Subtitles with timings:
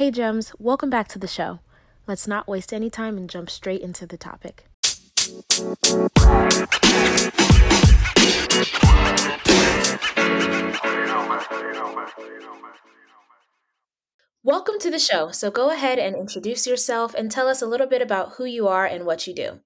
[0.00, 1.60] Hey, Gems, welcome back to the show.
[2.06, 4.64] Let's not waste any time and jump straight into the topic.
[14.42, 15.32] Welcome to the show.
[15.32, 18.68] So go ahead and introduce yourself and tell us a little bit about who you
[18.68, 19.60] are and what you do.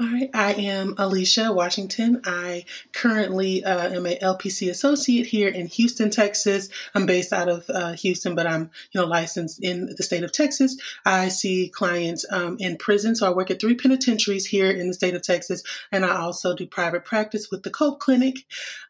[0.00, 2.20] All right, I am Alicia Washington.
[2.24, 6.68] I currently uh, am a LPC associate here in Houston, Texas.
[6.96, 10.32] I'm based out of uh, Houston, but I'm you know licensed in the state of
[10.32, 10.76] Texas.
[11.06, 14.94] I see clients um, in prison, so I work at three penitentiaries here in the
[14.94, 18.34] state of Texas, and I also do private practice with the Cope Clinic.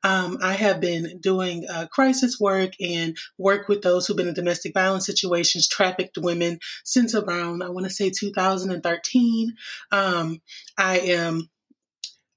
[0.04, 4.32] Um, I have been doing uh, crisis work and work with those who've been in
[4.32, 9.54] domestic violence situations, trafficked women since around I want to say 2013.
[9.92, 10.40] Um,
[10.78, 11.50] I I am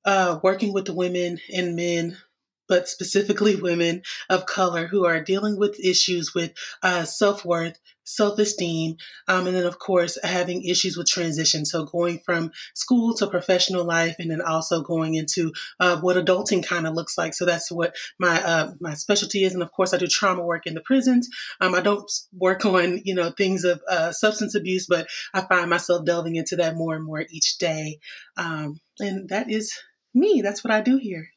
[0.06, 2.18] uh, working with the women and men,
[2.68, 6.54] but specifically women of color who are dealing with issues with
[6.84, 11.66] uh, self worth, self esteem, um, and then, of course, having issues with transition.
[11.66, 16.66] So, going from school to professional life, and then also going into uh, what adulting
[16.66, 17.34] kind of looks like.
[17.34, 19.54] So, that's what my uh, my specialty is.
[19.54, 21.30] And of course, I do trauma work in the prisons.
[21.62, 25.70] Um, I don't work on you know things of uh, substance abuse, but I find
[25.70, 28.00] myself delving into that more and more each day.
[28.38, 29.74] Um, and that is
[30.14, 30.42] me.
[30.42, 31.30] That's what I do here.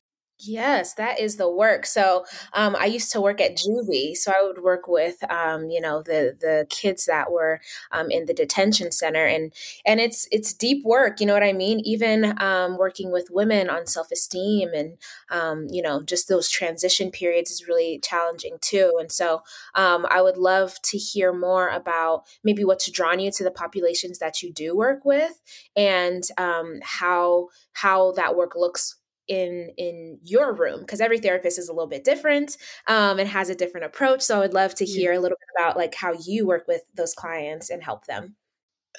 [0.42, 1.84] Yes, that is the work.
[1.84, 2.24] So
[2.54, 6.02] um, I used to work at Juvie, so I would work with um, you know
[6.02, 7.60] the the kids that were
[7.92, 9.52] um, in the detention center, and
[9.84, 11.20] and it's it's deep work.
[11.20, 11.80] You know what I mean?
[11.80, 14.96] Even um, working with women on self esteem and
[15.30, 18.96] um, you know just those transition periods is really challenging too.
[18.98, 19.42] And so
[19.74, 24.18] um, I would love to hear more about maybe what's drawn you to the populations
[24.20, 25.38] that you do work with,
[25.76, 26.22] and
[26.82, 28.96] how how that work looks
[29.30, 32.56] in in your room because every therapist is a little bit different
[32.88, 35.48] um, and has a different approach so i would love to hear a little bit
[35.56, 38.34] about like how you work with those clients and help them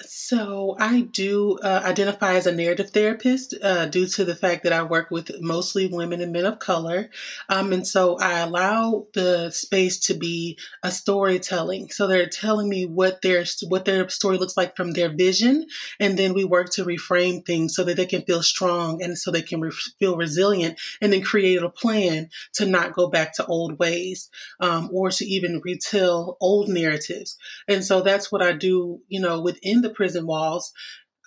[0.00, 4.72] so I do uh, identify as a narrative therapist uh, due to the fact that
[4.72, 7.10] I work with mostly women and men of color,
[7.50, 11.90] um, and so I allow the space to be a storytelling.
[11.90, 15.66] So they're telling me what their what their story looks like from their vision,
[16.00, 19.30] and then we work to reframe things so that they can feel strong and so
[19.30, 23.46] they can re- feel resilient, and then create a plan to not go back to
[23.46, 27.36] old ways um, or to even retell old narratives.
[27.68, 30.72] And so that's what I do, you know, within the prison walls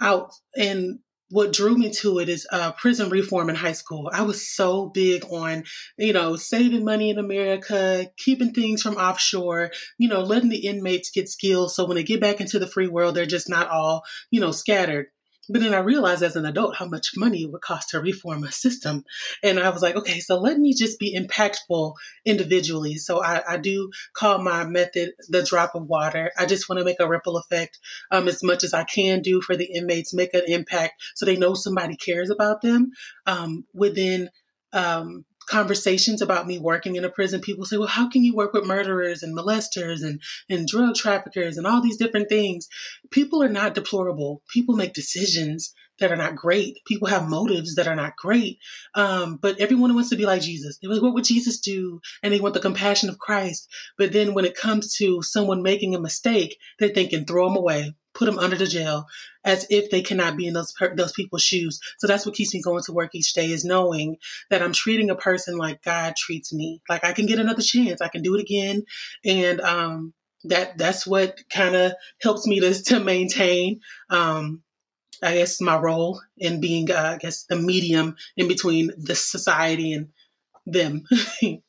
[0.02, 1.00] out and
[1.30, 4.10] what drew me to it is uh, prison reform in high school.
[4.14, 5.64] I was so big on,
[5.98, 11.10] you know, saving money in America, keeping things from offshore, you know, letting the inmates
[11.10, 14.04] get skills so when they get back into the free world, they're just not all,
[14.30, 15.08] you know, scattered.
[15.50, 18.44] But then I realized as an adult how much money it would cost to reform
[18.44, 19.04] a system.
[19.44, 21.94] And I was like, okay, so let me just be impactful
[22.26, 22.96] individually.
[22.96, 26.32] So I, I do call my method the drop of water.
[26.38, 27.80] I just want to make a ripple effect
[28.12, 31.38] um, as much as I can do for the inmates, make an impact so they
[31.38, 32.92] know somebody cares about them
[33.26, 34.30] um, within
[34.74, 38.54] um, conversations about me working in a prison, people say, well, how can you work
[38.54, 42.68] with murderers and molesters and, and drug traffickers and all these different things?
[43.12, 44.42] People are not deplorable.
[44.50, 46.80] People make decisions that are not great.
[46.86, 48.60] People have motives that are not great.
[48.96, 50.78] Um, but everyone wants to be like Jesus.
[50.78, 52.02] They like, what would Jesus do?
[52.22, 53.70] And they want the compassion of Christ.
[53.98, 57.96] But then when it comes to someone making a mistake, they're thinking, throw them away
[58.16, 59.06] put them under the jail
[59.44, 61.80] as if they cannot be in those those people's shoes.
[62.00, 64.18] So that's what keeps me going to work each day is knowing
[64.50, 66.82] that I'm treating a person like God treats me.
[66.90, 68.02] Like I can get another chance.
[68.02, 68.84] I can do it again.
[69.24, 70.14] And um,
[70.46, 74.62] that that's what kind of helps me to to maintain um,
[75.22, 79.94] I guess my role in being uh, I guess the medium in between the society
[79.94, 80.10] and
[80.66, 81.04] them.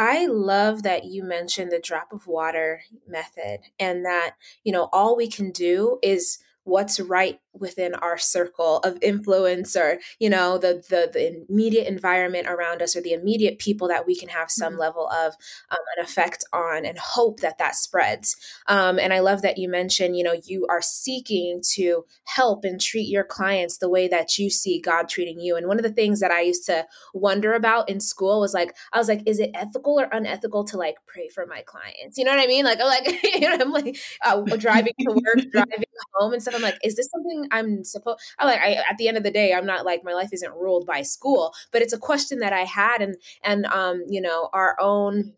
[0.00, 4.34] I love that you mentioned the drop of water method and that,
[4.64, 9.98] you know, all we can do is what's right within our circle of influence or
[10.18, 14.16] you know the, the, the immediate environment around us or the immediate people that we
[14.16, 14.80] can have some mm-hmm.
[14.80, 15.34] level of
[15.70, 18.36] um, an effect on and hope that that spreads.
[18.66, 22.80] Um, and i love that you mentioned you know you are seeking to help and
[22.80, 25.56] treat your clients the way that you see god treating you.
[25.56, 28.76] And one of the things that i used to wonder about in school was like
[28.92, 32.16] i was like is it ethical or unethical to like pray for my clients?
[32.16, 32.64] You know what i mean?
[32.64, 36.54] Like i'm like you know i'm like uh, driving to work driving home and stuff.
[36.54, 39.30] I'm like is this something I'm supposed I like I at the end of the
[39.30, 42.52] day I'm not like my life isn't ruled by school but it's a question that
[42.52, 45.34] I had and and um you know our own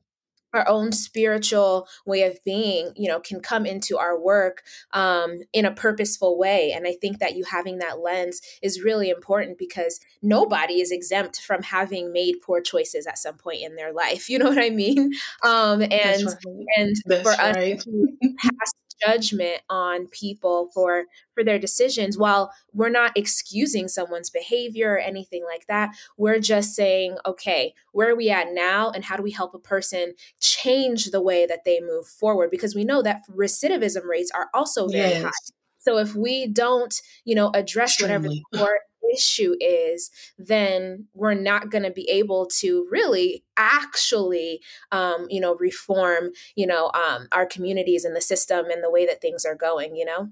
[0.54, 4.62] our own spiritual way of being you know can come into our work
[4.92, 9.10] um, in a purposeful way and i think that you having that lens is really
[9.10, 13.92] important because nobody is exempt from having made poor choices at some point in their
[13.92, 15.12] life you know what i mean
[15.42, 15.92] um, and
[16.26, 16.36] right.
[16.76, 17.76] and That's for right.
[17.76, 18.72] us to pass
[19.04, 21.04] judgment on people for
[21.34, 25.94] for their decisions while we're not excusing someone's behavior or anything like that.
[26.16, 29.58] We're just saying okay where are we at now and how do we help a
[29.58, 32.50] person change the way that they move forward?
[32.50, 35.22] Because we know that recidivism rates are also very yes.
[35.24, 35.30] high.
[35.78, 36.94] So if we don't
[37.24, 38.80] you know address whatever the core
[39.12, 44.60] issue is then we're not going to be able to really actually
[44.90, 49.06] um, you know reform you know um, our communities and the system and the way
[49.06, 50.30] that things are going you know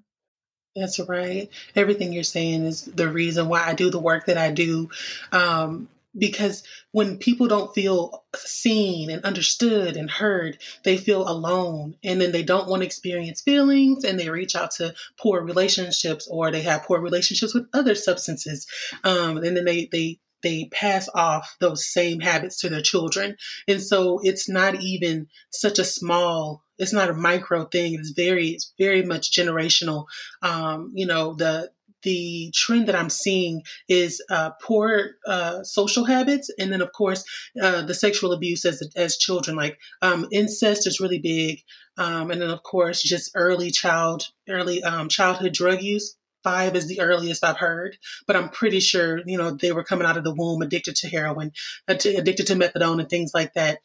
[0.76, 1.50] that's right.
[1.74, 4.88] Everything you're saying is the reason why I do the work that I do.
[5.32, 6.62] Um, because
[6.92, 12.42] when people don't feel seen and understood and heard, they feel alone and then they
[12.42, 16.84] don't want to experience feelings and they reach out to poor relationships or they have
[16.84, 18.66] poor relationships with other substances.
[19.04, 23.36] Um, and then they, they, they pass off those same habits to their children.
[23.68, 27.94] And so it's not even such a small it's not a micro thing.
[27.94, 30.06] It's very, it's very much generational.
[30.40, 31.70] Um, you know, the
[32.02, 37.24] the trend that I'm seeing is uh, poor uh, social habits, and then of course
[37.60, 41.60] uh, the sexual abuse as as children, like um, incest is really big,
[41.98, 46.16] um, and then of course just early child early um, childhood drug use.
[46.42, 50.06] Five is the earliest I've heard, but I'm pretty sure you know they were coming
[50.06, 51.52] out of the womb addicted to heroin,
[51.88, 53.78] addicted to methadone, and things like that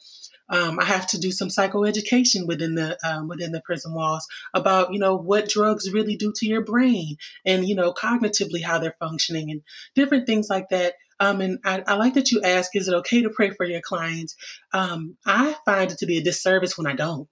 [0.49, 4.93] um, I have to do some psychoeducation within the um, within the prison walls about
[4.93, 8.95] you know what drugs really do to your brain and you know cognitively how they're
[8.99, 9.61] functioning and
[9.95, 10.93] different things like that.
[11.19, 13.79] Um, and I, I, like that you ask, is it okay to pray for your
[13.79, 14.35] clients?
[14.73, 17.29] Um, I find it to be a disservice when I don't.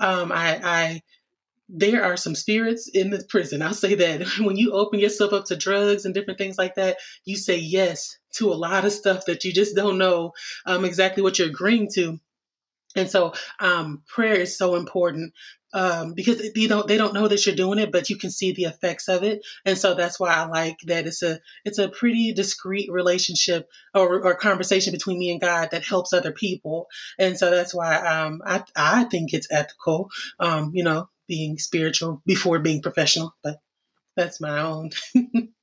[0.00, 1.02] Um, I, I
[1.72, 3.62] there are some spirits in the prison.
[3.62, 6.98] I'll say that when you open yourself up to drugs and different things like that,
[7.24, 10.32] you say yes to a lot of stuff that you just don't know
[10.66, 12.18] um, exactly what you're agreeing to.
[12.96, 15.32] And so um, prayer is so important
[15.72, 18.52] um, because you don't they don't know that you're doing it, but you can see
[18.52, 19.46] the effects of it.
[19.64, 24.24] And so that's why I like that it's a it's a pretty discreet relationship or,
[24.24, 26.88] or conversation between me and God that helps other people.
[27.18, 32.20] And so that's why um, I I think it's ethical, um, you know, being spiritual
[32.26, 33.34] before being professional.
[33.42, 33.60] But
[34.16, 34.90] that's my own.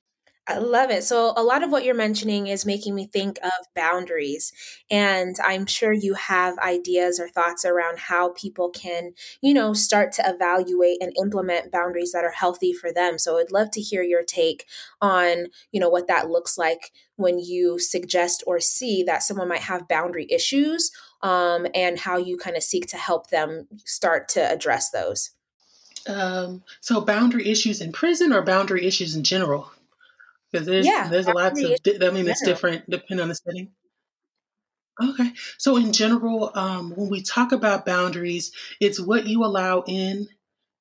[0.50, 1.04] I love it.
[1.04, 4.50] So, a lot of what you're mentioning is making me think of boundaries.
[4.90, 9.12] And I'm sure you have ideas or thoughts around how people can,
[9.42, 13.18] you know, start to evaluate and implement boundaries that are healthy for them.
[13.18, 14.64] So, I'd love to hear your take
[15.02, 19.60] on, you know, what that looks like when you suggest or see that someone might
[19.60, 24.40] have boundary issues um, and how you kind of seek to help them start to
[24.40, 25.32] address those.
[26.08, 29.70] Um, so, boundary issues in prison or boundary issues in general?
[30.50, 33.70] Because there's yeah, there's lots of I mean it's different depending on the setting.
[35.00, 35.30] Okay.
[35.58, 38.50] So in general, um, when we talk about boundaries,
[38.80, 40.28] it's what you allow in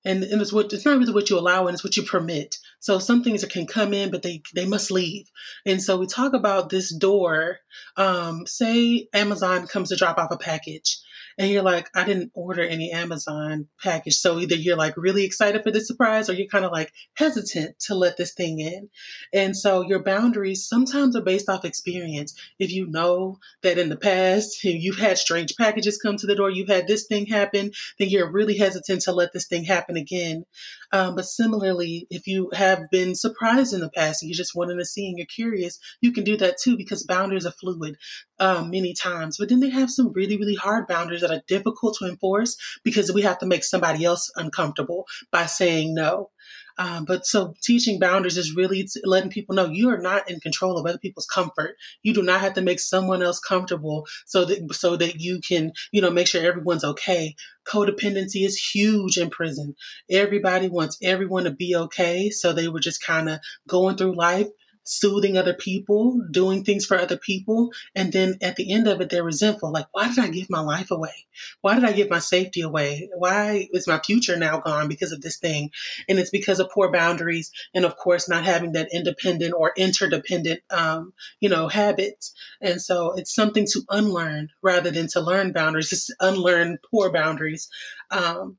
[0.06, 2.58] and, and it's what it's not really what you allow and it's what you permit.
[2.80, 5.30] So some things can come in, but they they must leave.
[5.66, 7.60] And so we talk about this door.
[7.96, 11.00] Um, say Amazon comes to drop off a package,
[11.38, 14.16] and you're like, I didn't order any Amazon package.
[14.16, 17.78] So either you're like really excited for the surprise or you're kind of like hesitant
[17.82, 18.90] to let this thing in.
[19.32, 22.34] And so your boundaries sometimes are based off experience.
[22.58, 26.50] If you know that in the past you've had strange packages come to the door,
[26.50, 30.44] you've had this thing happen, then you're really hesitant to let this thing happen again.
[30.92, 34.76] Um, but similarly, if you have been surprised in the past and you just wanted
[34.76, 37.98] to see and you're curious, you can do that too because boundaries are fluid
[38.40, 39.38] um, many times.
[39.38, 43.12] But then they have some really, really hard boundaries that are difficult to enforce because
[43.12, 46.30] we have to make somebody else uncomfortable by saying no.
[46.78, 50.78] Um, but so teaching boundaries is really letting people know you are not in control
[50.78, 51.76] of other people's comfort.
[52.04, 55.72] You do not have to make someone else comfortable so that so that you can
[55.92, 57.36] you know make sure everyone's okay.
[57.68, 59.76] Codependency is huge in prison.
[60.10, 64.48] Everybody wants everyone to be okay, so they were just kind of going through life
[64.88, 67.72] soothing other people, doing things for other people.
[67.96, 69.72] And then at the end of it, they're resentful.
[69.72, 71.28] Like, why did I give my life away?
[71.62, 73.10] Why did I give my safety away?
[73.16, 75.72] Why is my future now gone because of this thing?
[76.08, 77.52] And it's because of poor boundaries.
[77.74, 82.34] And of course, not having that independent or interdependent, um, you know, habits.
[82.62, 87.70] And so it's something to unlearn rather than to learn boundaries, just unlearn poor boundaries.
[88.12, 88.58] Um,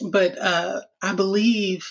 [0.00, 1.86] but uh, I believe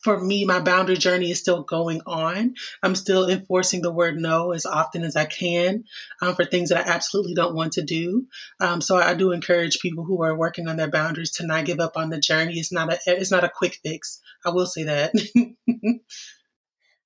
[0.00, 2.54] for me, my boundary journey is still going on.
[2.82, 5.84] I'm still enforcing the word no as often as I can
[6.22, 8.26] um, for things that I absolutely don't want to do.
[8.60, 11.80] Um, so I do encourage people who are working on their boundaries to not give
[11.80, 12.58] up on the journey.
[12.58, 14.20] It's not a it's not a quick fix.
[14.44, 15.12] I will say that.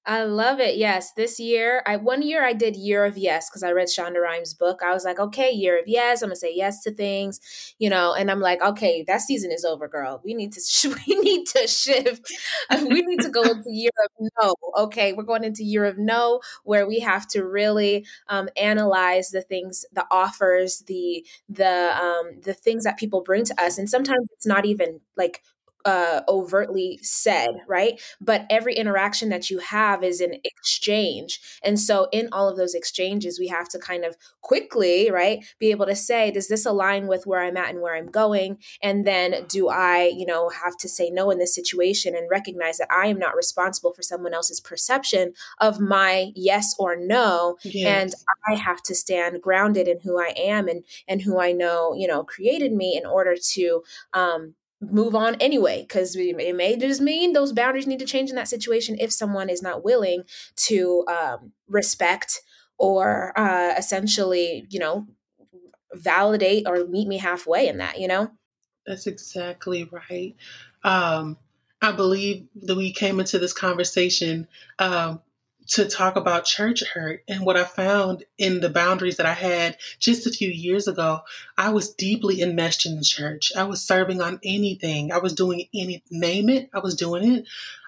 [0.07, 0.77] I love it.
[0.77, 4.21] Yes, this year, I one year I did year of yes because I read Shonda
[4.21, 4.83] Rhimes' book.
[4.85, 6.21] I was like, okay, year of yes.
[6.21, 7.41] I'm gonna say yes to things,
[7.79, 8.13] you know.
[8.13, 10.21] And I'm like, okay, that season is over, girl.
[10.23, 12.31] We need to sh- we need to shift.
[12.83, 14.55] we need to go into year of no.
[14.77, 19.41] Okay, we're going into year of no, where we have to really um, analyze the
[19.41, 24.29] things, the offers, the the um, the things that people bring to us, and sometimes
[24.33, 25.43] it's not even like
[25.85, 28.01] uh, overtly said, right?
[28.21, 31.41] But every interaction that you have is an exchange.
[31.63, 35.71] And so, in all of those exchanges, we have to kind of quickly, right, be
[35.71, 38.59] able to say, does this align with where I'm at and where I'm going?
[38.83, 42.79] And then, do I, you know, have to say no in this situation and recognize
[42.79, 47.57] that I am not responsible for someone else's perception of my yes or no?
[47.63, 47.87] Yes.
[47.87, 48.15] And
[48.49, 52.07] I have to stand grounded in who I am and, and who I know, you
[52.07, 54.55] know, created me in order to, um,
[54.91, 58.49] move on anyway because it may just mean those boundaries need to change in that
[58.49, 60.25] situation if someone is not willing
[60.57, 62.41] to um, respect
[62.79, 65.07] or uh, essentially you know
[65.93, 68.31] validate or meet me halfway in that you know?
[68.87, 70.37] That's exactly right.
[70.83, 71.39] Um,
[71.83, 74.49] i believe that we came into this conversation
[74.79, 75.21] um,
[75.69, 77.23] to talk about church hurt.
[77.29, 81.21] And what I found in the boundaries that I had just a few years ago,
[81.57, 83.53] I was deeply enmeshed in the church.
[83.57, 85.13] I was serving on anything.
[85.13, 87.47] I was doing any, name it, I was doing it.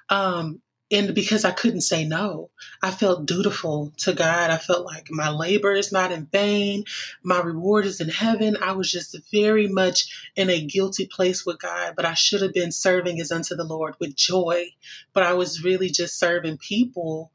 [0.09, 4.51] Um, and because I couldn't say no, I felt dutiful to God.
[4.51, 6.85] I felt like my labor is not in vain.
[7.25, 8.57] My reward is in heaven.
[8.63, 12.55] I was just very much in a guilty place with God, but I should have
[12.55, 14.67] been serving as unto the Lord with joy.
[15.13, 17.33] But I was really just serving people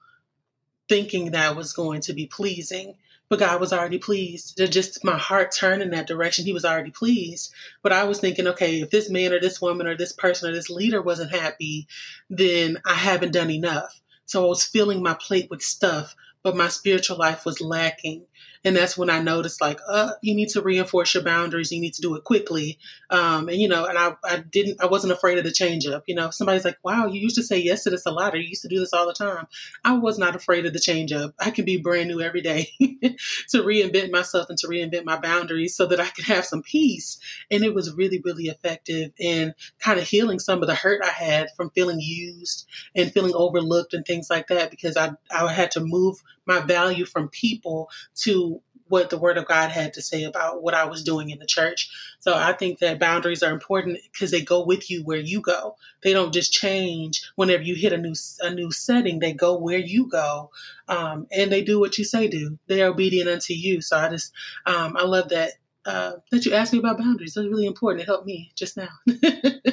[0.92, 2.96] thinking that was going to be pleasing.
[3.30, 4.60] But God was already pleased.
[4.72, 6.44] Just my heart turned in that direction.
[6.44, 7.54] He was already pleased.
[7.82, 10.54] But I was thinking, okay, if this man or this woman or this person or
[10.54, 11.88] this leader wasn't happy,
[12.30, 14.02] then I haven't done enough.
[14.26, 18.26] So I was filling my plate with stuff, but my spiritual life was lacking.
[18.64, 21.72] And that's when I noticed, like, uh, you need to reinforce your boundaries.
[21.72, 22.78] You need to do it quickly.
[23.10, 26.04] Um, and you know, and I, I didn't, I wasn't afraid of the change up.
[26.06, 28.38] You know, somebody's like, wow, you used to say yes to this a lot, or
[28.38, 29.48] you used to do this all the time.
[29.84, 31.34] I was not afraid of the change up.
[31.40, 35.76] I can be brand new every day to reinvent myself and to reinvent my boundaries
[35.76, 37.20] so that I could have some peace.
[37.50, 41.10] And it was really, really effective in kind of healing some of the hurt I
[41.10, 45.72] had from feeling used and feeling overlooked and things like that because I, I had
[45.72, 50.24] to move my value from people to what the word of God had to say
[50.24, 51.90] about what I was doing in the church.
[52.20, 55.78] So I think that boundaries are important because they go with you where you go.
[56.04, 59.20] They don't just change whenever you hit a new a new setting.
[59.20, 60.52] They go where you go,
[60.90, 62.60] um, and they do what you say do.
[62.68, 63.82] They are obedient unto you.
[63.82, 64.34] So I just
[64.66, 65.54] um, I love that
[65.86, 67.36] uh, that you asked me about boundaries.
[67.36, 68.02] That's really important.
[68.02, 68.90] It helped me just now.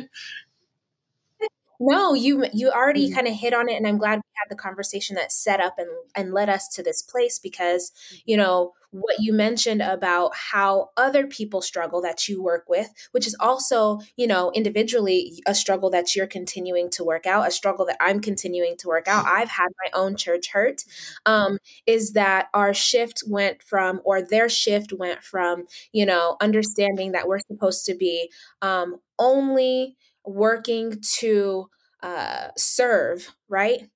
[1.80, 3.14] No, you you already mm-hmm.
[3.14, 6.32] kind of hit on it, and I'm glad the conversation that set up and and
[6.32, 7.92] led us to this place because
[8.24, 8.44] you mm-hmm.
[8.44, 13.36] know what you mentioned about how other people struggle that you work with, which is
[13.38, 17.98] also you know individually a struggle that you're continuing to work out, a struggle that
[18.00, 19.26] I'm continuing to work out.
[19.26, 20.78] I've had my own church hurt.
[20.78, 21.32] Mm-hmm.
[21.32, 27.12] Um, is that our shift went from, or their shift went from, you know, understanding
[27.12, 28.30] that we're supposed to be
[28.62, 31.68] um, only working to
[32.02, 33.88] uh, serve, right?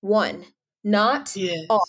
[0.00, 0.44] One,
[0.84, 1.66] not yes.
[1.68, 1.84] all.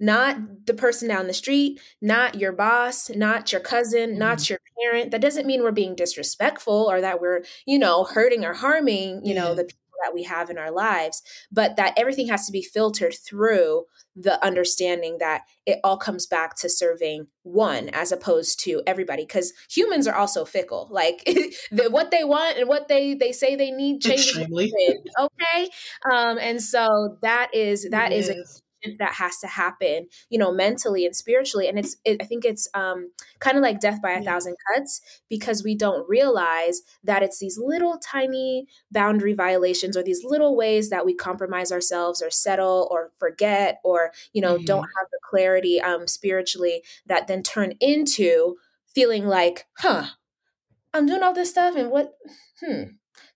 [0.00, 4.18] Not the person down the street, not your boss, not your cousin, mm-hmm.
[4.20, 5.10] not your parent.
[5.10, 9.34] That doesn't mean we're being disrespectful or that we're, you know, hurting or harming, you
[9.34, 12.62] know, the people that we have in our lives, but that everything has to be
[12.62, 13.84] filtered through
[14.16, 19.52] the understanding that it all comes back to serving one as opposed to everybody because
[19.70, 20.88] humans are also fickle.
[20.90, 21.22] Like
[21.70, 25.68] the, what they want and what they they say they need changes okay?
[26.10, 28.34] Um and so that is that is a
[28.98, 32.68] that has to happen you know mentally and spiritually and it's it, i think it's
[32.74, 37.38] um kind of like death by a thousand cuts because we don't realize that it's
[37.38, 42.88] these little tiny boundary violations or these little ways that we compromise ourselves or settle
[42.90, 44.64] or forget or you know mm-hmm.
[44.64, 48.56] don't have the clarity um spiritually that then turn into
[48.94, 50.06] feeling like huh
[50.94, 52.14] i'm doing all this stuff and what
[52.60, 52.84] hmm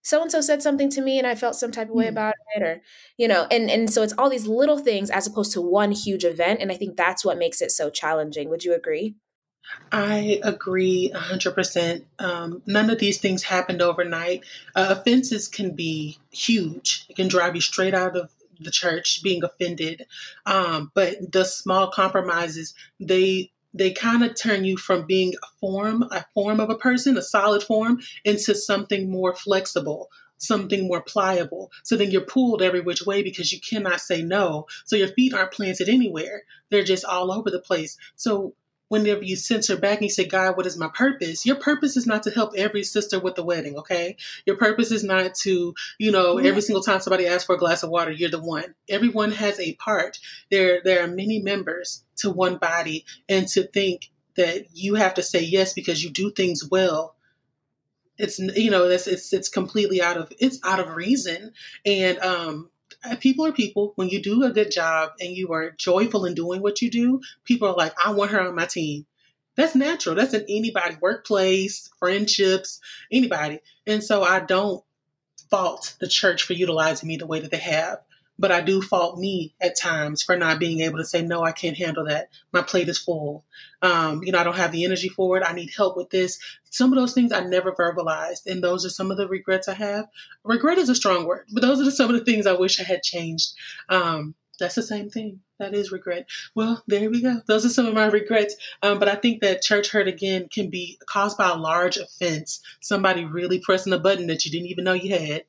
[0.02, 2.10] so and so said something to me and I felt some type of way mm.
[2.10, 2.82] about it or
[3.16, 6.24] you know and and so it's all these little things as opposed to one huge
[6.24, 9.14] event and I think that's what makes it so challenging would you agree
[9.90, 12.04] I agree 100%.
[12.18, 14.44] Um, none of these things happened overnight.
[14.74, 17.06] Uh, offenses can be huge.
[17.08, 18.30] It can drive you straight out of
[18.60, 20.06] the church being offended.
[20.46, 26.02] Um, but the small compromises, they they kind of turn you from being a form,
[26.10, 31.70] a form of a person, a solid form, into something more flexible, something more pliable.
[31.82, 34.66] So then you're pulled every which way because you cannot say no.
[34.84, 36.42] So your feet aren't planted anywhere.
[36.70, 37.96] They're just all over the place.
[38.16, 38.54] So
[38.92, 41.46] whenever you censor back and you say, God, what is my purpose?
[41.46, 44.16] Your purpose is not to help every sister with the wedding, okay?
[44.44, 47.82] Your purpose is not to, you know, every single time somebody asks for a glass
[47.82, 48.74] of water, you're the one.
[48.90, 50.18] Everyone has a part.
[50.50, 55.22] There, there are many members to one body, and to think that you have to
[55.22, 57.16] say yes because you do things well
[58.18, 61.52] it's you know it's it's it's completely out of it's out of reason
[61.86, 62.70] and um
[63.20, 63.92] people are people.
[63.96, 67.20] When you do a good job and you are joyful in doing what you do
[67.44, 69.06] people are like i want her on my team.
[69.54, 70.14] That's natural.
[70.14, 72.80] That's in anybody workplace friendships
[73.10, 73.60] anybody.
[73.86, 74.82] And so i don't
[75.50, 77.98] fault the church for utilizing me the way that they have
[78.42, 81.52] but I do fault me at times for not being able to say, no, I
[81.52, 82.28] can't handle that.
[82.52, 83.44] My plate is full.
[83.82, 85.44] Um, you know, I don't have the energy for it.
[85.46, 86.40] I need help with this.
[86.68, 88.46] Some of those things I never verbalized.
[88.46, 90.08] And those are some of the regrets I have.
[90.42, 92.82] Regret is a strong word, but those are some of the things I wish I
[92.82, 93.52] had changed.
[93.88, 95.38] Um, that's the same thing.
[95.60, 96.26] That is regret.
[96.56, 97.42] Well, there we go.
[97.46, 98.56] Those are some of my regrets.
[98.82, 102.60] Um, but I think that church hurt again can be caused by a large offense.
[102.80, 105.44] Somebody really pressing a button that you didn't even know you had.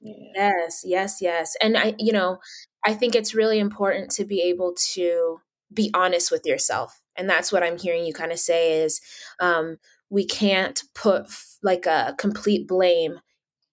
[0.00, 0.14] Yeah.
[0.34, 1.54] Yes, yes, yes.
[1.60, 2.38] And I, you know,
[2.86, 5.40] I think it's really important to be able to
[5.72, 7.00] be honest with yourself.
[7.16, 9.00] And that's what I'm hearing you kind of say is
[9.40, 9.78] um,
[10.08, 13.18] we can't put f- like a complete blame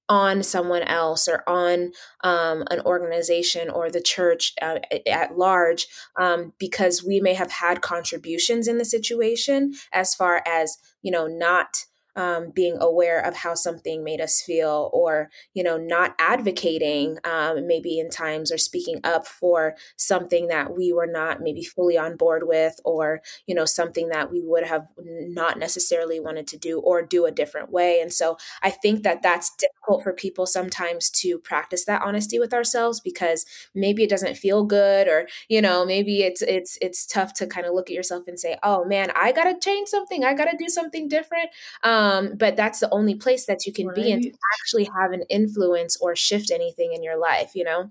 [0.10, 1.92] on someone else or on
[2.24, 4.78] um, an organization or the church uh,
[5.08, 5.88] at large
[6.20, 11.28] um, because we may have had contributions in the situation as far as you know
[11.28, 17.18] not um, being aware of how something made us feel or you know not advocating
[17.24, 21.98] um, maybe in times or speaking up for something that we were not maybe fully
[21.98, 26.58] on board with or you know something that we would have not necessarily wanted to
[26.58, 28.00] do or do a different way.
[28.00, 32.54] And so i think that that's difficult for people sometimes to practice that honesty with
[32.54, 37.34] ourselves because maybe it doesn't feel good or you know maybe it's it's it's tough
[37.34, 40.24] to kind of look at yourself and say oh man i gotta change something.
[40.24, 41.50] I gotta do something different.
[41.84, 43.96] Um, um, but that's the only place that you can right.
[43.96, 47.90] be and to actually have an influence or shift anything in your life, you know?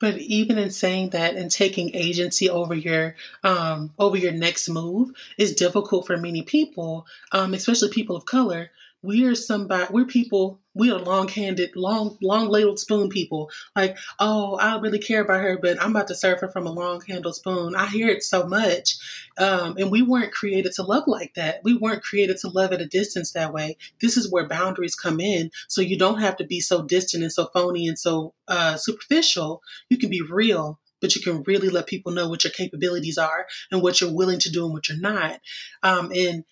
[0.00, 5.10] But even in saying that and taking agency over your um, over your next move
[5.36, 8.70] is difficult for many people, um, especially people of color.
[9.02, 9.86] We are somebody.
[9.92, 13.50] We're people we are long-handed, long, long-ladled spoon people.
[13.74, 16.72] Like, oh, I really care about her, but I'm about to serve her from a
[16.72, 17.74] long-handled spoon.
[17.74, 18.96] I hear it so much,
[19.38, 21.62] um, and we weren't created to love like that.
[21.64, 23.76] We weren't created to love at a distance that way.
[24.00, 27.32] This is where boundaries come in, so you don't have to be so distant and
[27.32, 29.62] so phony and so uh, superficial.
[29.90, 33.46] You can be real but you can really let people know what your capabilities are
[33.70, 35.38] and what you're willing to do and what you're not.
[35.84, 36.42] Um, and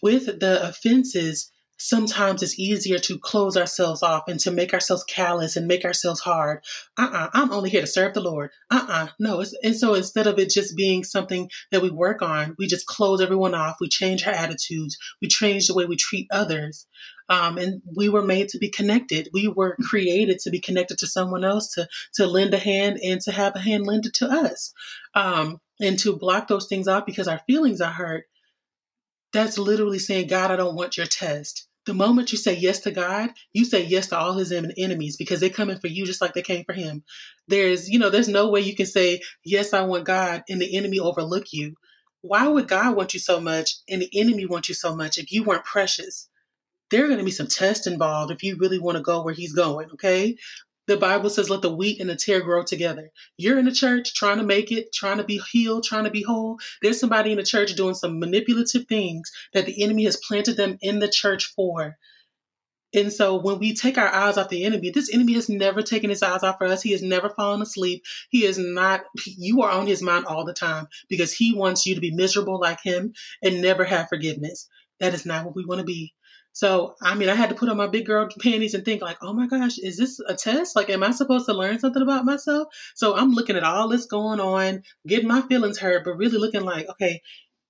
[0.00, 5.56] with the offenses, sometimes it's easier to close ourselves off and to make ourselves callous
[5.56, 6.64] and make ourselves hard.
[6.96, 8.50] Uh-uh, I'm only here to serve the Lord.
[8.70, 9.44] Uh-uh, no.
[9.62, 13.20] and so instead of it just being something that we work on, we just close
[13.20, 13.76] everyone off.
[13.80, 14.96] We change our attitudes.
[15.20, 16.86] We change the way we treat others.
[17.28, 19.28] Um, and we were made to be connected.
[19.32, 23.20] We were created to be connected to someone else, to to lend a hand and
[23.22, 24.72] to have a hand lended to us,
[25.14, 28.26] um, and to block those things off because our feelings are hurt
[29.32, 31.65] that's literally saying, God, I don't want your test.
[31.86, 35.38] The moment you say yes to God, you say yes to all his enemies because
[35.40, 37.04] they're coming for you just like they came for him.
[37.46, 40.76] There's, you know, there's no way you can say, yes, I want God and the
[40.76, 41.76] enemy overlook you.
[42.22, 45.30] Why would God want you so much and the enemy want you so much if
[45.30, 46.28] you weren't precious?
[46.90, 49.34] There are going to be some tests involved if you really want to go where
[49.34, 50.36] he's going, okay?
[50.86, 53.10] The Bible says, let the wheat and the tare grow together.
[53.36, 56.22] You're in the church trying to make it, trying to be healed, trying to be
[56.22, 56.58] whole.
[56.80, 60.78] There's somebody in the church doing some manipulative things that the enemy has planted them
[60.80, 61.96] in the church for.
[62.94, 66.08] And so when we take our eyes off the enemy, this enemy has never taken
[66.08, 66.82] his eyes off of us.
[66.82, 68.04] He has never fallen asleep.
[68.30, 71.94] He is not, you are on his mind all the time because he wants you
[71.96, 74.68] to be miserable like him and never have forgiveness.
[75.00, 76.14] That is not what we want to be.
[76.56, 79.18] So, I mean, I had to put on my big girl panties and think like,
[79.20, 80.74] oh my gosh, is this a test?
[80.74, 82.68] Like, am I supposed to learn something about myself?
[82.94, 86.62] So I'm looking at all this going on, getting my feelings hurt, but really looking
[86.62, 87.20] like, okay,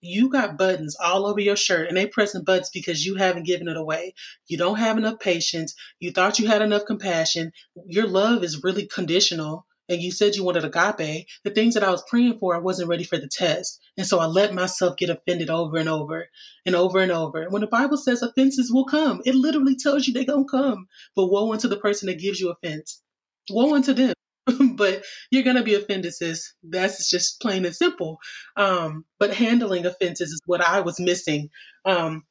[0.02, 3.66] you got buttons all over your shirt and they pressing buttons because you haven't given
[3.66, 4.14] it away.
[4.46, 5.74] You don't have enough patience.
[5.98, 7.50] You thought you had enough compassion.
[7.88, 11.90] Your love is really conditional and you said you wanted agape, the things that I
[11.90, 13.80] was praying for, I wasn't ready for the test.
[13.96, 16.28] And so I let myself get offended over and over
[16.64, 17.42] and over and over.
[17.42, 20.50] And when the Bible says offenses will come, it literally tells you they're going to
[20.50, 20.88] come.
[21.14, 23.02] But woe unto the person that gives you offense.
[23.50, 24.14] Woe unto them.
[24.76, 26.54] but you're going to be offended, sis.
[26.62, 28.18] That's just plain and simple.
[28.56, 31.50] Um, but handling offenses is what I was missing.
[31.84, 32.24] Um,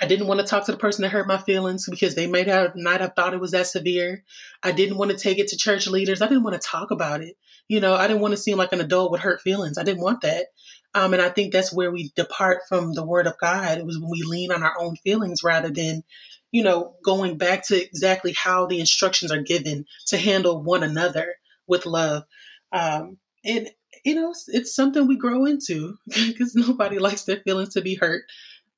[0.00, 2.48] I didn't want to talk to the person that hurt my feelings because they might
[2.48, 4.24] have not have thought it was that severe.
[4.62, 6.20] I didn't want to take it to church leaders.
[6.20, 7.36] I didn't want to talk about it.
[7.68, 9.78] You know, I didn't want to seem like an adult with hurt feelings.
[9.78, 10.46] I didn't want that.
[10.94, 13.78] Um, and I think that's where we depart from the word of God.
[13.78, 16.04] It was when we lean on our own feelings rather than,
[16.52, 21.34] you know, going back to exactly how the instructions are given to handle one another
[21.66, 22.24] with love.
[22.72, 23.68] Um, and,
[24.04, 27.94] you know, it's, it's something we grow into because nobody likes their feelings to be
[27.94, 28.24] hurt.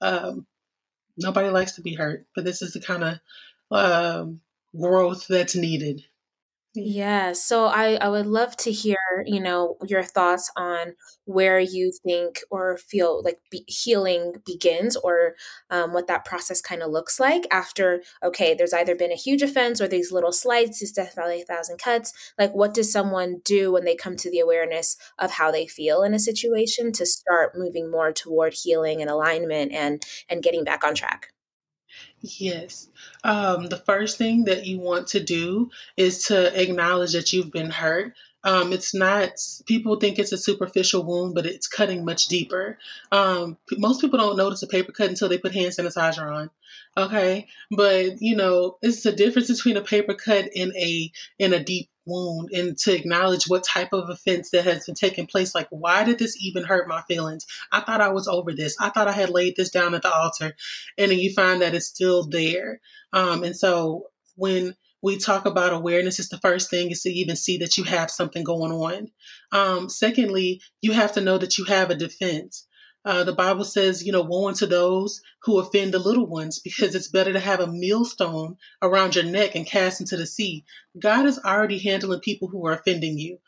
[0.00, 0.46] Um,
[1.18, 3.20] Nobody likes to be hurt, but this is the kind of
[3.70, 4.40] um,
[4.78, 6.04] growth that's needed.
[6.80, 11.90] Yeah, so I, I would love to hear, you know, your thoughts on where you
[12.04, 15.34] think or feel like be- healing begins or
[15.70, 19.42] um, what that process kind of looks like after, okay, there's either been a huge
[19.42, 22.12] offense or these little slights, these death valley thousand cuts.
[22.38, 26.02] Like, what does someone do when they come to the awareness of how they feel
[26.02, 30.84] in a situation to start moving more toward healing and alignment and and getting back
[30.84, 31.28] on track?
[32.20, 32.88] Yes.
[33.22, 37.70] Um, the first thing that you want to do is to acknowledge that you've been
[37.70, 38.14] hurt.
[38.44, 39.30] Um, it's not,
[39.66, 42.78] people think it's a superficial wound, but it's cutting much deeper.
[43.12, 46.50] Um, most people don't notice a paper cut until they put hand sanitizer on.
[46.96, 47.46] Okay.
[47.70, 51.88] But, you know, it's the difference between a paper cut and a, in a deep
[52.08, 55.54] wound and to acknowledge what type of offense that has been taking place.
[55.54, 57.46] Like, why did this even hurt my feelings?
[57.70, 58.76] I thought I was over this.
[58.80, 60.54] I thought I had laid this down at the altar.
[60.96, 62.80] And then you find that it's still there.
[63.12, 67.36] Um, and so when we talk about awareness, it's the first thing is to even
[67.36, 69.10] see that you have something going on.
[69.52, 72.66] Um, secondly, you have to know that you have a defense.
[73.04, 76.94] Uh, the Bible says, you know, woe unto those who offend the little ones, because
[76.94, 80.64] it's better to have a millstone around your neck and cast into the sea.
[80.98, 83.38] God is already handling people who are offending you.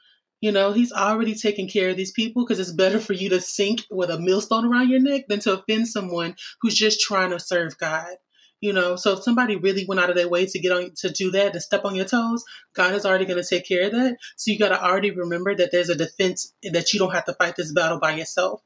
[0.41, 3.41] You know, He's already taking care of these people because it's better for you to
[3.41, 7.41] sink with a millstone around your neck than to offend someone who's just trying to
[7.41, 8.17] serve God.
[8.63, 11.11] You know, so if somebody really went out of their way to get on to
[11.11, 13.93] do that, to step on your toes, God is already going to take care of
[13.93, 14.17] that.
[14.37, 17.35] So you got to already remember that there's a defense that you don't have to
[17.35, 18.61] fight this battle by yourself.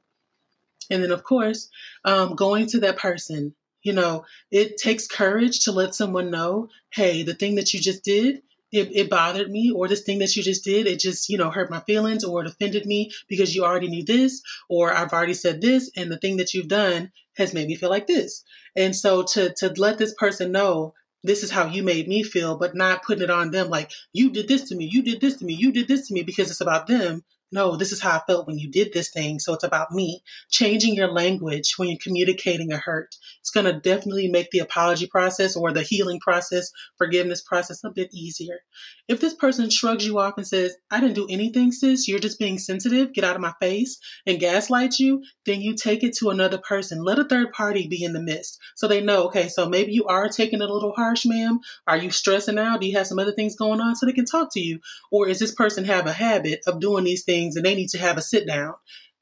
[0.91, 1.69] And then, of course,
[2.05, 7.23] um, going to that person, you know, it takes courage to let someone know, hey,
[7.23, 8.43] the thing that you just did,
[8.73, 11.51] it, it, bothered me, or this thing that you just did, it just, you know,
[11.51, 15.35] hurt my feelings or it offended me because you already knew this, or I've already
[15.35, 18.43] said this, and the thing that you've done has made me feel like this.
[18.75, 22.57] And so to to let this person know this is how you made me feel,
[22.57, 25.37] but not putting it on them like you did this to me, you did this
[25.37, 28.17] to me, you did this to me because it's about them no, this is how
[28.17, 29.39] I felt when you did this thing.
[29.39, 30.23] So it's about me.
[30.51, 33.15] Changing your language when you're communicating a hurt.
[33.41, 37.91] It's going to definitely make the apology process or the healing process, forgiveness process a
[37.91, 38.59] bit easier.
[39.07, 42.39] If this person shrugs you off and says, I didn't do anything, sis, you're just
[42.39, 46.31] being sensitive, get out of my face, and gaslight you, then you take it to
[46.31, 47.05] another person.
[47.05, 50.07] Let a third party be in the midst so they know, okay, so maybe you
[50.07, 51.61] are taking it a little harsh, ma'am.
[51.87, 52.81] Are you stressing out?
[52.81, 54.81] Do you have some other things going on so they can talk to you?
[55.13, 57.34] Or is this person have a habit of doing these things?
[57.35, 58.75] Things and they need to have a sit down.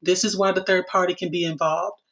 [0.02, 2.02] This is why the third party can be involved.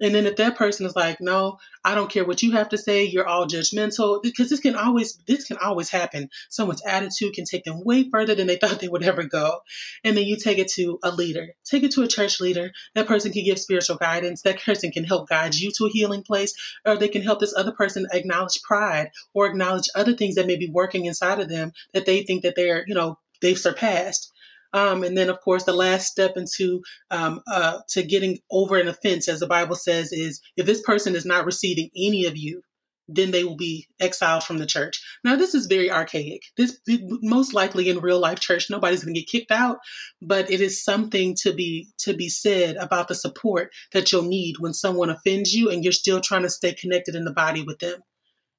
[0.00, 2.78] And then if that person is like, no, I don't care what you have to
[2.78, 6.30] say, you're all judgmental, because this can always this can always happen.
[6.50, 9.60] Someone's attitude can take them way further than they thought they would ever go.
[10.02, 11.54] And then you take it to a leader.
[11.64, 12.72] Take it to a church leader.
[12.96, 14.42] That person can give spiritual guidance.
[14.42, 17.54] That person can help guide you to a healing place, or they can help this
[17.56, 21.72] other person acknowledge pride or acknowledge other things that may be working inside of them
[21.92, 24.32] that they think that they're, you know, they've surpassed.
[24.74, 28.88] Um, and then, of course, the last step into um, uh, to getting over an
[28.88, 32.60] offense, as the Bible says, is if this person is not receiving any of you,
[33.06, 35.00] then they will be exiled from the church.
[35.22, 36.42] Now, this is very archaic.
[36.56, 36.78] This
[37.22, 39.78] most likely in real life church, nobody's going to get kicked out,
[40.20, 44.56] but it is something to be to be said about the support that you'll need
[44.58, 47.78] when someone offends you and you're still trying to stay connected in the body with
[47.78, 48.00] them.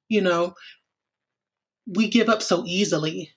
[0.08, 0.54] You know,
[1.86, 3.35] we give up so easily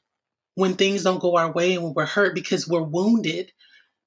[0.59, 3.51] when things don't go our way and when we're hurt because we're wounded.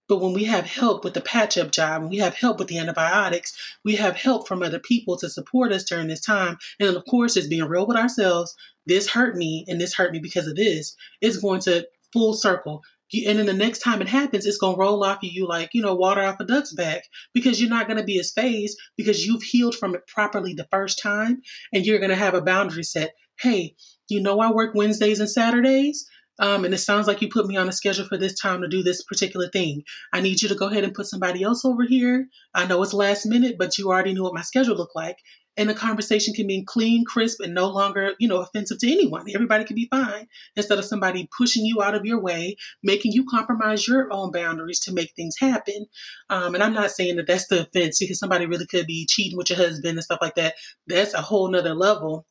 [0.07, 2.69] But when we have help with the patch up job and we have help with
[2.69, 6.59] the antibiotics, we have help from other people to support us during this time.
[6.79, 8.55] And of course, it's being real with ourselves.
[8.85, 10.95] This hurt me and this hurt me because of this.
[11.23, 12.83] It's going to full circle.
[13.27, 15.71] And then the next time it happens, it's going to roll off of you like,
[15.73, 18.79] you know, water off a duck's back because you're not going to be as fazed
[18.99, 21.41] because you've healed from it properly the first time
[21.73, 23.15] and you're going to have a boundary set.
[23.39, 23.77] Hey,
[24.09, 26.07] you know, I work Wednesdays and Saturdays.
[26.39, 28.69] Um, and it sounds like you put me on a schedule for this time to
[28.69, 29.85] do this particular thing.
[30.13, 32.29] I need you to go ahead and put somebody else over here.
[32.55, 35.19] I know it's last minute, but you already knew what my schedule looked like.
[35.57, 39.27] and the conversation can be clean, crisp, and no longer, you know, offensive to anyone.
[39.35, 43.27] Everybody can be fine instead of somebody pushing you out of your way, making you
[43.27, 45.87] compromise your own boundaries to make things happen.
[46.31, 49.37] Um, and I'm not saying that that's the offense because somebody really could be cheating
[49.37, 50.55] with your husband and stuff like that.
[50.87, 52.27] That's a whole nother level.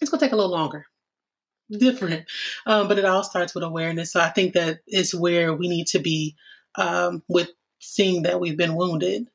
[0.00, 0.86] It's gonna take a little longer.
[1.70, 2.26] Different,
[2.66, 4.12] um, but it all starts with awareness.
[4.12, 6.36] So I think that is where we need to be
[6.76, 7.50] um, with
[7.80, 9.26] seeing that we've been wounded.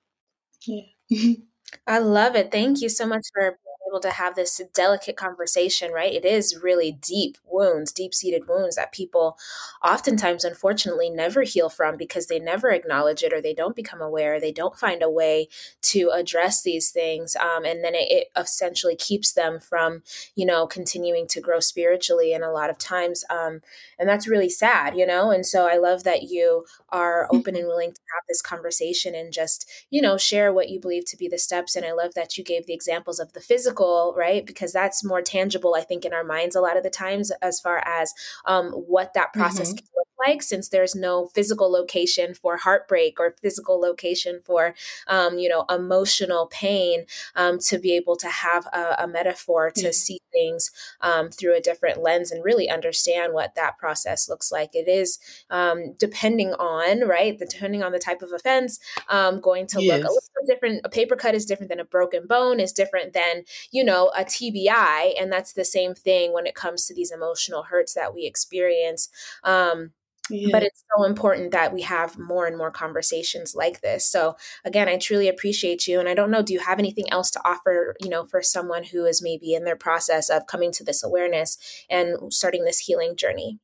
[0.66, 1.34] Yeah.
[1.88, 2.52] I love it.
[2.52, 3.58] Thank you so much for
[3.92, 6.14] able to have this delicate conversation, right?
[6.14, 9.38] It is really deep wounds, deep seated wounds that people
[9.84, 14.40] oftentimes, unfortunately, never heal from because they never acknowledge it or they don't become aware.
[14.40, 15.50] They don't find a way
[15.84, 17.36] to address these things.
[17.36, 20.04] Um, and then it, it essentially keeps them from,
[20.36, 22.34] you know, continuing to grow spiritually.
[22.34, 23.62] And a lot of times, um,
[24.00, 25.32] and that's really sad, you know?
[25.32, 29.34] And so I love that you are open and willing to have this conversation and
[29.34, 31.76] just, you know, share what you believe to be the steps.
[31.76, 34.46] And I love that you gave the examples of the physical physical, right?
[34.46, 37.60] Because that's more tangible, I think, in our minds a lot of the times as
[37.60, 38.14] far as
[38.46, 39.86] um, what that process mm-hmm.
[40.26, 44.74] Like since there's no physical location for heartbreak or physical location for
[45.08, 47.06] um, you know emotional pain
[47.36, 49.92] um, to be able to have a, a metaphor to mm-hmm.
[49.92, 54.74] see things um, through a different lens and really understand what that process looks like
[54.74, 58.80] it is um, depending on right depending on the type of offense
[59.10, 59.98] um, going to yes.
[59.98, 63.14] look a little different a paper cut is different than a broken bone is different
[63.14, 67.12] than you know a tbi and that's the same thing when it comes to these
[67.12, 69.10] emotional hurts that we experience
[69.44, 69.92] um,
[70.32, 70.50] yeah.
[70.52, 74.06] But it's so important that we have more and more conversations like this.
[74.06, 76.00] So again, I truly appreciate you.
[76.00, 78.84] And I don't know, do you have anything else to offer, you know, for someone
[78.84, 81.58] who is maybe in their process of coming to this awareness
[81.90, 83.60] and starting this healing journey?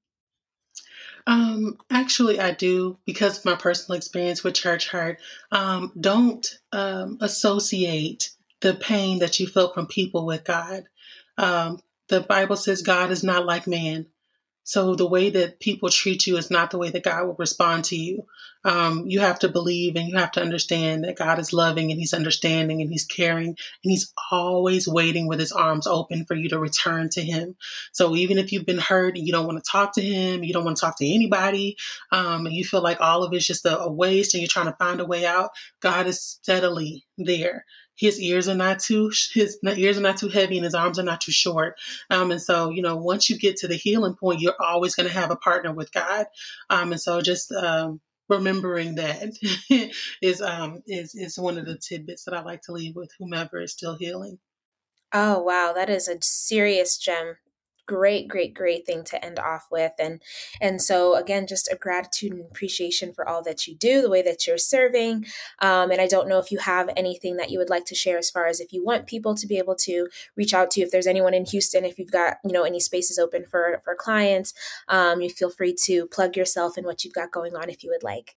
[1.26, 5.20] Um, actually, I do because of my personal experience with church hurt.
[5.52, 8.30] Um, don't um, associate
[8.62, 10.84] the pain that you felt from people with God.
[11.38, 14.08] Um, the Bible says God is not like man.
[14.68, 17.86] So the way that people treat you is not the way that God will respond
[17.86, 18.26] to you.
[18.66, 21.98] Um, you have to believe and you have to understand that God is loving and
[21.98, 26.50] He's understanding and He's caring and He's always waiting with His arms open for you
[26.50, 27.56] to return to Him.
[27.94, 30.52] So even if you've been hurt and you don't want to talk to Him, you
[30.52, 31.78] don't want to talk to anybody,
[32.12, 34.66] um, and you feel like all of it's just a, a waste and you're trying
[34.66, 37.64] to find a way out, God is steadily there
[37.98, 41.04] his ears are not too his ears are not too heavy and his arms are
[41.04, 41.78] not too short.
[42.10, 45.08] Um, and so you know once you get to the healing point, you're always going
[45.08, 46.28] to have a partner with God.
[46.70, 49.34] Um, and so just um, remembering that
[50.22, 53.62] is um is is one of the tidbits that I like to leave with whomever
[53.62, 54.40] is still healing.
[55.14, 57.38] Oh wow, that is a serious gem
[57.88, 59.94] great great great thing to end off with.
[60.00, 60.22] And
[60.62, 64.22] and so again just a gratitude and appreciation for all that you do the way
[64.22, 65.26] that you're serving.
[65.60, 68.18] Um, and i don't know if you have anything that you would like to share
[68.18, 70.86] as far as if you want people to be able to reach out to you
[70.86, 73.96] if there's anyone in houston if you've got you know any spaces open for for
[73.96, 74.54] clients
[74.88, 77.90] um, you feel free to plug yourself and what you've got going on if you
[77.90, 78.36] would like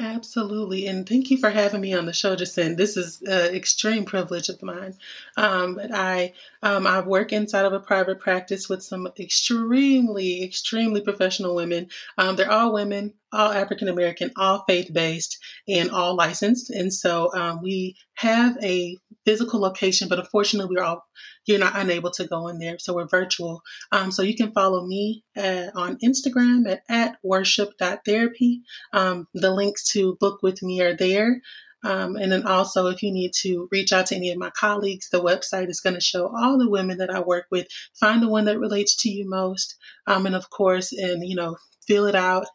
[0.00, 0.86] Absolutely.
[0.88, 2.76] And thank you for having me on the show, Jacinth.
[2.76, 4.94] This is an extreme privilege of mine.
[5.36, 6.32] Um, but I,
[6.64, 11.88] um, I work inside of a private practice with some extremely, extremely professional women.
[12.18, 16.70] Um, they're all women, all African American, all faith based, and all licensed.
[16.70, 21.04] And so um, we have a physical location, but unfortunately, we're all
[21.46, 22.78] you're not unable to go in there.
[22.78, 23.62] So we're virtual.
[23.92, 28.62] Um, so you can follow me at, uh, on Instagram at, at worship.therapy.
[28.92, 31.40] Um, the links to book with me are there.
[31.84, 35.10] Um, and then also, if you need to reach out to any of my colleagues,
[35.10, 37.66] the website is going to show all the women that I work with.
[38.00, 39.76] Find the one that relates to you most.
[40.06, 42.46] Um, and of course, and you know, fill it out.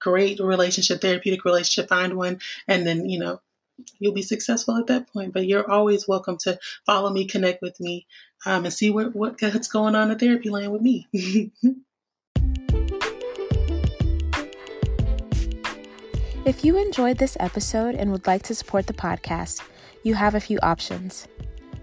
[0.00, 1.88] Great relationship, therapeutic relationship.
[1.88, 3.40] Find one, and then you know,
[3.98, 5.32] you'll be successful at that point.
[5.32, 8.06] But you're always welcome to follow me, connect with me,
[8.46, 11.06] um, and see what, what's going on at Therapy Land with me.
[16.46, 19.62] if you enjoyed this episode and would like to support the podcast,
[20.02, 21.28] you have a few options.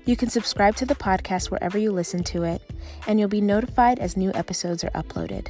[0.06, 2.62] You can subscribe to the podcast wherever you listen to it,
[3.08, 5.50] and you'll be notified as new episodes are uploaded.